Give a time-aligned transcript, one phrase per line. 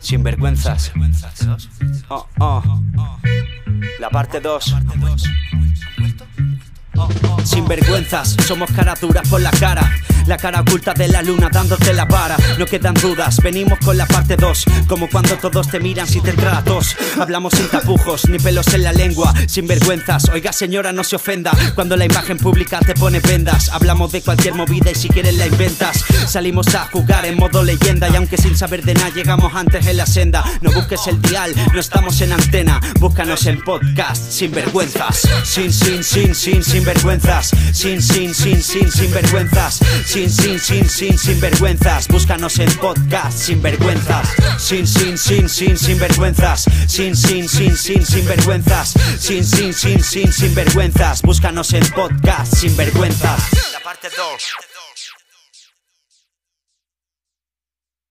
[0.00, 0.92] Sinvergüenzas.
[2.08, 2.62] Oh, oh.
[3.98, 4.74] La parte 2.
[7.44, 9.90] Sinvergüenzas, somos caras duras por la cara.
[10.28, 12.36] La cara oculta de la luna dándote la vara.
[12.58, 14.64] No quedan dudas, venimos con la parte 2.
[14.86, 16.94] Como cuando todos te miran si te tratos.
[17.18, 19.32] Hablamos sin tapujos, ni pelos en la lengua.
[19.46, 21.52] Sinvergüenzas, oiga señora, no se ofenda.
[21.74, 23.70] Cuando la imagen pública te pone vendas.
[23.70, 26.04] Hablamos de cualquier movida y si quieres la inventas.
[26.26, 28.10] Salimos a jugar en modo leyenda.
[28.10, 30.44] Y aunque sin saber de nada llegamos antes en la senda.
[30.60, 32.80] No busques el dial, no estamos en antena.
[33.00, 35.26] Búscanos en podcast, sinvergüenzas.
[35.42, 37.50] Sin, sin, sin, sin, sinvergüenzas.
[37.72, 39.80] Sin, sin, sin, sin, sinvergüenzas.
[40.18, 42.08] Sin, sin, sin, sin, sin vergüenzas.
[42.08, 44.28] Búscanos en podcast, sin vergüenzas.
[44.58, 46.64] Sin, sin, sin, sin, sin vergüenzas.
[46.88, 48.94] Sin, sin, sin, sin, sin vergüenzas.
[49.20, 51.22] Sin, sin, sin, sin, sin vergüenzas.
[51.22, 53.72] Búscanos en podcast, sin vergüenzas.
[53.72, 55.27] La parte 2.